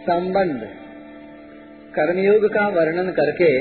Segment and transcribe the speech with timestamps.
[0.00, 0.68] संबंध।
[1.94, 3.60] कर्मयोग का वर्णन करके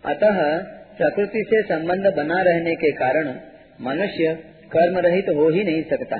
[0.04, 0.58] अतः
[0.98, 3.34] प्रकृति से संबंध बना रहने के कारण
[3.80, 4.34] मनुष्य
[4.72, 6.16] कर्म रहित तो हो ही नहीं सकता।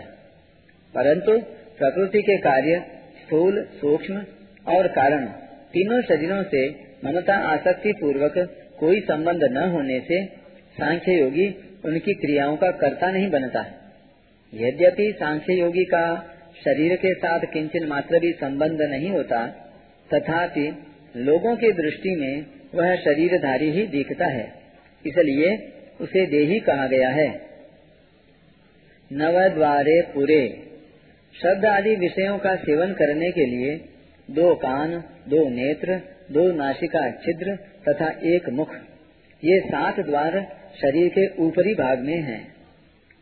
[0.95, 1.39] परंतु
[1.79, 2.98] प्रकृति के कार्य
[3.29, 4.23] स्थूल, सूक्ष्म
[4.67, 5.25] और कारण
[5.75, 6.69] तीनों शरीरों से
[7.05, 8.35] ममता, आसक्ति पूर्वक
[8.79, 10.25] कोई संबंध न होने से
[10.77, 11.48] सांख्य योगी
[11.85, 13.77] उनकी क्रियाओं का कर्ता नहीं बनता है।
[14.52, 16.05] यद्यपि सांख्य योगी का
[16.58, 19.47] शरीर के साथ किंचन मात्र भी संबंध नहीं होता,
[20.11, 20.67] तथापि
[21.17, 24.47] लोगों की दृष्टि में वह शरीरधारी ही दिखता है,
[25.05, 25.57] इसलिए
[26.01, 27.29] उसे देही कहा गया है।
[29.11, 30.41] नव द्वारे पूरे।
[31.39, 33.75] शब्द आदि विषयों का सेवन करने के लिए
[34.29, 34.93] दो कान,
[35.29, 35.97] दो नेत्र,
[36.31, 37.55] दो नासिका छिद्र
[37.89, 38.75] तथा एक मुख,
[39.43, 40.41] ये सात द्वार
[40.75, 42.41] शरीर के ऊपरी भाग में हैं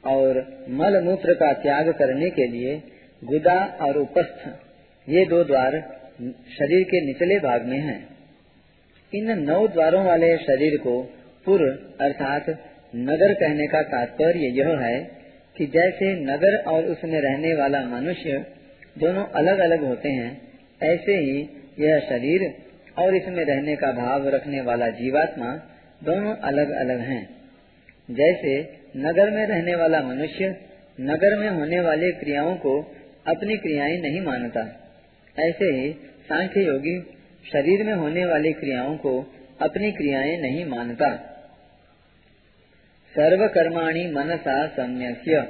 [0.04, 0.38] और
[0.70, 2.76] मल मूत्र का त्याग करने के लिए
[3.22, 4.48] गुदा और उपस्थ,
[5.06, 5.78] ये दो द्वार
[6.52, 7.98] शरीर के निचले भाग में हैं।
[9.12, 11.00] इन नौ द्वारों वाले शरीर को
[11.46, 11.62] पुर,
[12.00, 12.48] अर्थात
[12.96, 14.96] नगर कहने का तात्पर्य यह है
[15.56, 18.44] कि जैसे नगर और उसमें रहने वाला मनुष्य
[18.98, 20.30] दोनों अलग अलग होते हैं,
[20.82, 21.38] ऐसे ही
[21.80, 22.54] यह शरीर
[22.98, 25.52] और इसमें रहने का भाव रखने वाला जीवात्मा
[26.04, 27.22] दोनों अलग अलग हैं।
[28.10, 28.52] जैसे
[28.96, 30.56] नगर में रहने वाला मनुष्य
[31.00, 32.78] नगर में होने वाली क्रियाओं को
[33.26, 34.60] अपनी क्रियाएँ नहीं मानता,
[35.36, 35.92] ऐसे ही
[36.28, 37.00] सांख्य योगी
[37.52, 39.12] शरीर में होने वाली क्रियाओं को
[39.60, 41.08] अपनी क्रियाएँ नहीं मानता।
[43.18, 45.44] सर्व कर्माणी मनसा सम्यस्य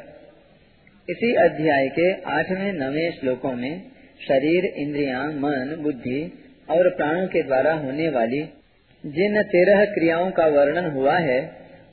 [1.10, 3.82] इसी अध्याय के आठवें नवे श्लोकों में
[4.28, 6.20] शरीर, इंद्रिया, मन, बुद्धि
[6.70, 8.42] और प्राणों के द्वारा होने वाली
[9.06, 11.40] जिन तेरह क्रियाओं का वर्णन हुआ है,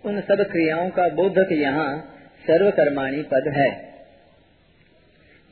[0.05, 1.99] उन सब क्रियाओं का बोधक यहाँ
[2.47, 3.69] सर्वकर्माणी पद है।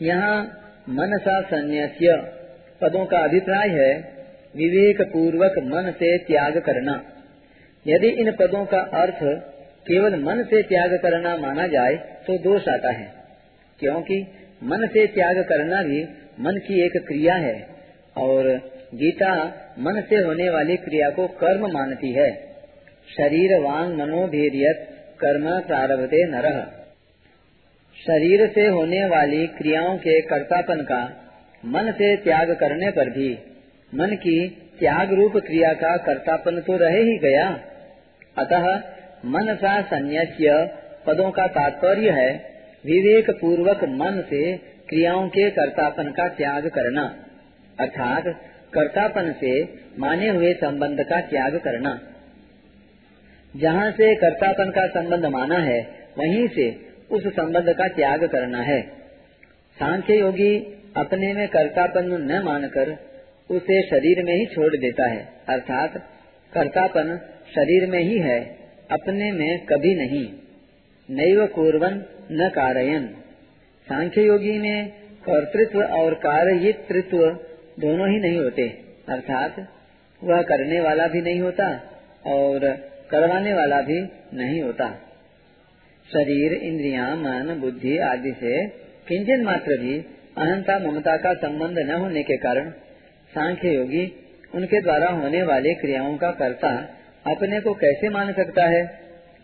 [0.02, 0.44] यहाँ
[0.90, 2.16] मनसा संन्यास्य
[2.82, 3.94] पदों का अभिप्राय है
[4.56, 7.04] विवेक पूर्वक मन से त्याग करना।
[7.88, 9.51] यदि इन पदों का अर्थ
[9.86, 11.96] केवल मन से त्याग करना माना जाए
[12.28, 13.08] तो दोष आता है।
[13.80, 14.20] क्योंकि
[14.64, 16.04] मन से त्याग करना भी
[16.40, 17.56] मन की एक क्रिया है
[18.18, 18.50] और
[18.96, 19.34] गीता
[19.80, 22.30] मन से होने वाली क्रिया को कर्म मानती है।
[23.10, 24.74] शरीर वांग मनोधीर्य
[25.20, 26.62] कर्म प्रारभते नरह
[27.98, 31.02] शरीर से होने वाली क्रियाओं के कर्तापन का
[31.66, 33.30] मन से त्याग करने पर भी
[33.94, 34.38] मन की
[34.80, 37.48] त्याग रूप क्रिया का कर्तापन तो रह ही गया।
[38.38, 38.68] अतः
[39.26, 40.54] मन सा संन्यास्य
[41.08, 42.30] पदों का तात्पर्य है
[42.86, 44.58] विवेक पूर्वक मन से
[44.90, 47.04] क्रियाओं के कर्तापन का त्याग करना,
[47.80, 48.24] अर्थात
[48.74, 49.52] कर्तापन से
[50.00, 52.00] माने हुए संबंध का त्याग करना।
[53.56, 55.80] जहाँ से कर्तापन का संबंध माना है,
[56.18, 56.70] वहीं से
[57.12, 58.82] उस संबंध का त्याग करना है।
[59.78, 60.56] सांख्य योगी
[60.98, 62.96] अपने में कर्तापन न मानकर
[63.50, 65.98] उसे शरीर में ही छोड़ देता है, अर्थात
[66.54, 67.20] कर्तापन
[67.56, 68.61] शरीर में ही है।
[68.92, 70.30] अपने में कभी नहीं।
[71.10, 73.08] नैव कुरन न कारयन।
[73.88, 74.90] सांख्य योगी में
[75.30, 77.38] कर्तृत्व और कार्यित्व
[77.80, 78.70] दोनों ही नहीं होते।
[79.10, 79.68] अर्थात,
[80.24, 81.84] वह करने वाला भी नहीं होता
[82.26, 82.60] और
[83.12, 84.02] करवाने वाला भी
[84.34, 84.90] नहीं होता।
[86.14, 88.68] शरीर, इंद्रिया, मन, बुद्धि आदि से
[89.08, 90.00] किंचन मात्र भी
[90.38, 92.70] अहंता ममता का संबंध न होने के कारण
[93.34, 94.14] सांख्य योगी
[94.56, 96.98] उनके द्वारा होने वाले क्रियाओं का कर्ता
[97.28, 98.86] अपने को कैसे मान सकता है?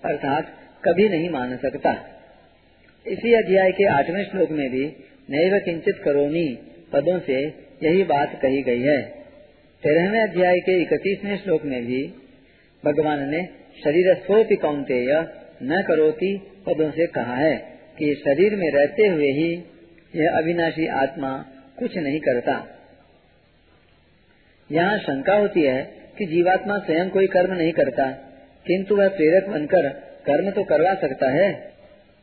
[0.05, 0.47] अर्थात
[0.85, 1.91] कभी नहीं मान सकता।
[3.07, 4.85] इसी अध्याय के आठवें श्लोक में भी,
[5.29, 6.57] नैव किंचित करोमी,
[6.93, 7.47] पदों से
[7.83, 9.01] यही बात कही गई है।
[9.83, 12.13] तेरहवें अध्याय के इकतीसवें श्लोक में भी,
[12.85, 13.45] भगवान ने
[13.83, 15.25] शरीर स्वपि कौंतेय
[15.63, 17.55] न करोती पदों से कहा है
[17.97, 19.63] कि शरीर में रहते हुए ही
[20.15, 21.45] यह अविनाशी आत्मा
[21.79, 22.67] कुछ नहीं करता।
[24.71, 28.11] यहाँ शंका होती है कि जीवात्मा स्वयं कोई कर्म नहीं करता,
[28.65, 29.89] किंतु वह प्रेरक बनकर
[30.25, 31.71] कर्म तो करवा सकता है।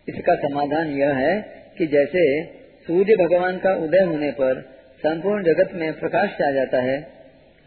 [0.09, 1.35] इसका समाधान यह है
[1.79, 2.45] कि जैसे
[2.87, 4.61] सूर्य भगवान का उदय होने पर
[4.99, 7.07] संपूर्ण जगत में प्रकाश आ जाता है,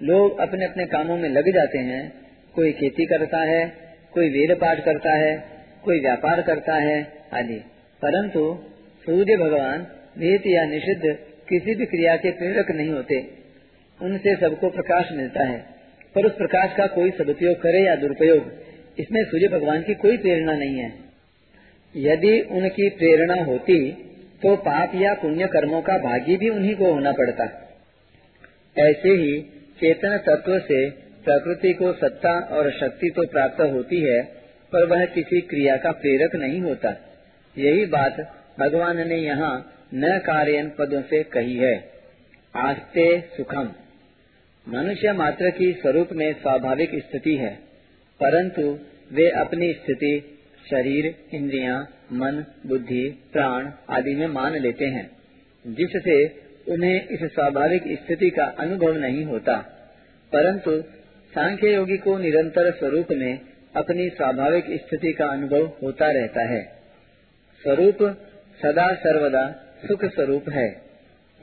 [0.01, 2.11] लोग अपने अपने कामों में लग जाते हैं।
[2.55, 3.71] कोई खेती करता है,
[4.11, 5.43] कोई वेद पाठ करता है,
[5.83, 7.59] कोई व्यापार करता है आदि।
[8.01, 8.59] परंतु
[9.05, 9.87] सूर्य भगवान
[10.19, 11.17] निहित या निषिद्ध
[11.49, 13.27] किसी भी क्रिया के प्रेरक नहीं होते।
[14.01, 15.76] उनसे सबको प्रकाश मिलता है।
[16.17, 18.51] पर उस प्रकाश का कोई सदुपयोग करे या दुरुपयोग,
[18.99, 20.93] इसमें सूर्य भगवान की कोई प्रेरणा नहीं है।
[21.95, 23.75] यदि उनकी प्रेरणा होती
[24.41, 27.45] तो पाप या पुण्य कर्मों का भागी भी उन्हीं को होना पड़ता।
[28.79, 29.39] ऐसे ही
[29.79, 30.89] चेतन तत्व से
[31.25, 34.21] प्रकृति को सत्ता और शक्ति तो प्राप्त होती है,
[34.73, 36.95] पर वह किसी क्रिया का प्रेरक नहीं होता।
[37.55, 38.19] यही बात
[38.59, 39.55] भगवान ने यहाँ
[39.95, 41.75] न कार्यन पदों से कही है।
[42.55, 43.71] आस्ते सुखम।
[44.69, 47.55] मनुष्य मात्र की स्वरूप में स्वाभाविक स्थिति है
[48.19, 48.61] परंतु
[49.11, 55.11] वे अपनी स्थिति शरीर इंद्रियाँ, मन बुद्धि प्राण आदि में मान लेते हैं
[55.67, 56.27] जिससे
[56.69, 59.57] उन्हें इस स्वाभाविक स्थिति का अनुभव नहीं होता।
[60.33, 60.81] परंतु
[61.33, 63.39] सांख्य योगी को निरंतर स्वरूप में
[63.75, 66.63] अपनी स्वाभाविक स्थिति का अनुभव होता रहता है।
[67.63, 67.97] स्वरूप
[68.61, 69.51] सदा सर्वदा
[69.85, 70.81] सुख स्वरूप है।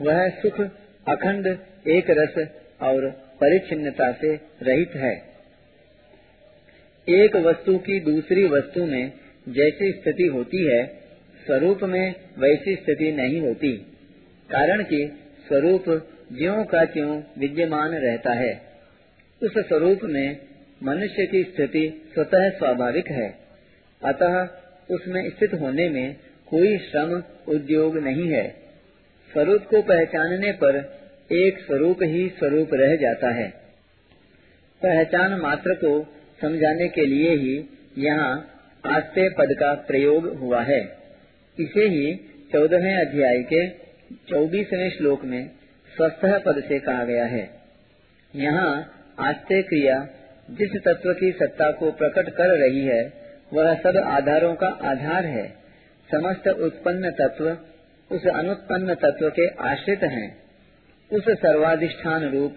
[0.01, 0.61] वह सुख
[1.09, 1.47] अखंड
[1.89, 2.49] एक रस
[2.81, 5.35] और परिच्छिन्नता से रहित है।
[7.09, 9.13] एक वस्तु की दूसरी वस्तु में
[9.49, 10.87] जैसी स्थिति होती है,
[11.47, 13.73] स्वरूप में वैसी स्थिति नहीं होती।
[14.51, 15.85] कारण कि स्वरूप
[16.33, 18.61] ज्यो का त्यों विद्यमान रहता है।
[19.43, 20.37] उस स्वरूप में
[20.83, 23.39] मनुष्य की स्थिति स्वतः स्वाभाविक है।
[24.05, 24.49] अतः
[24.95, 26.17] उसमें स्थित होने में
[26.47, 28.49] कोई श्रम उद्योग नहीं है।
[29.33, 33.49] स्वरूप को पहचानने पर एक स्वरूप ही स्वरूप रह जाता है।
[34.83, 36.07] पहचान मात्र को
[36.41, 37.69] समझाने के लिए ही
[37.99, 38.51] यहाँ
[38.87, 40.81] आस्ते पद का प्रयोग हुआ है।
[41.61, 42.15] इसे ही
[42.53, 43.69] चौदहवें अध्याय के
[44.31, 45.51] चौबीसवें श्लोक में
[45.97, 47.51] स्वस्थ पद से कहा गया है।
[48.37, 50.09] यहाँ आस्ते क्रिया
[50.51, 53.13] जिस तत्व की सत्ता को प्रकट कर रही है,
[53.53, 55.49] वह सब आधारों का आधार है।
[56.11, 57.59] समस्त उत्पन्न तत्व
[58.11, 60.44] उस अनुत्पन्न तत्व के आश्रित हैं।
[61.15, 62.55] उस सर्वाधिष्ठान रूप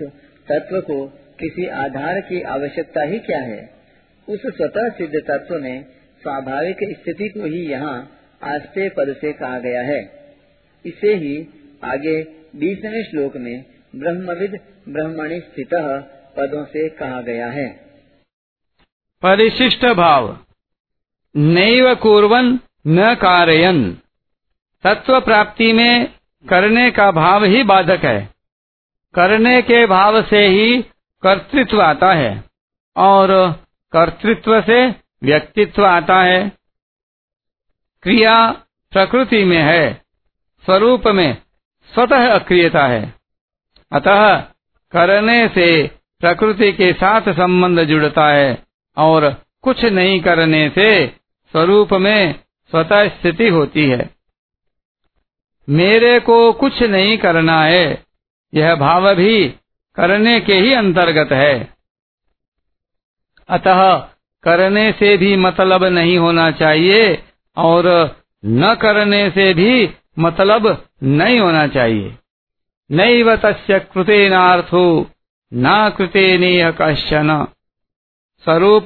[0.51, 1.07] तत्व को
[1.39, 3.69] किसी आधार की आवश्यकता ही क्या है?
[4.29, 5.85] उस स्वतः सिद्ध तत्व में
[6.21, 8.11] स्वाभाविक स्थिति को ही यहाँ
[8.43, 10.11] आस्ते पद से कहा गया है।
[10.85, 11.47] इसे ही
[11.83, 12.23] आगे
[12.55, 13.65] बीसवें श्लोक में
[13.95, 14.59] ब्रह्मविद
[14.89, 15.69] ब्रह्मणि स्थित
[16.37, 17.69] पदों से कहा गया है।
[19.21, 20.39] परिशिष्ट भाव।
[21.35, 23.97] नैव कुर्वन न कारयन।
[24.83, 26.13] तत्व प्राप्ति में
[26.49, 28.36] करने का भाव ही बाधक है।
[29.15, 30.81] करने के भाव से ही
[31.23, 32.43] कर्तृत्व आता है
[32.97, 33.51] और
[33.93, 34.87] कर्तृत्व से
[35.23, 36.51] व्यक्तित्व आता है।
[38.03, 38.51] क्रिया
[38.91, 40.01] प्रकृति में है,
[40.65, 41.37] स्वरूप में
[41.93, 43.13] स्वतः अक्रियता है।
[43.91, 44.37] अतः
[44.91, 45.87] करने से
[46.19, 48.63] प्रकृति के साथ संबंध जुड़ता है
[48.97, 51.07] और कुछ नहीं करने से
[51.51, 52.39] स्वरूप में
[52.71, 54.09] स्वतः स्थिति होती है।
[55.69, 58.06] मेरे को कुछ नहीं करना है
[58.57, 59.49] यह भाव भी
[59.95, 61.73] करने के ही अंतर्गत है।
[63.49, 63.97] अतः
[64.43, 67.23] करने से भी मतलब नहीं होना चाहिए
[67.57, 67.83] और
[68.45, 72.17] न करने से भी मतलब नहीं होना चाहिए।
[72.91, 75.11] नैव तस्य कृतेनार्थो,
[75.53, 77.47] न कृते नेह कश्चन।
[78.43, 78.85] स्वरूप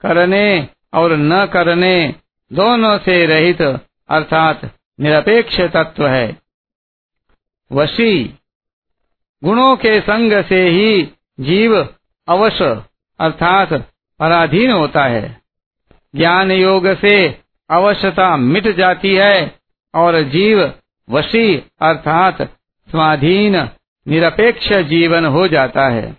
[0.00, 2.14] करने और न करने
[2.52, 3.62] दोनों से रहित
[4.08, 4.70] अर्थात
[5.00, 6.36] निरपेक्ष तत्व है।
[7.72, 8.38] वशी
[9.46, 11.02] गुणों के संग से ही
[11.40, 11.88] जीव
[12.28, 12.82] अवश्य,
[13.20, 13.72] अर्थात
[14.20, 15.40] पराधीन होता है।
[16.16, 19.54] ज्ञान योग से अवश्यता मिट जाती है
[19.94, 20.72] और जीव
[21.10, 22.42] वशी, अर्थात
[22.90, 23.68] स्वाधीन,
[24.08, 26.16] निरपेक्ष जीवन हो जाता है।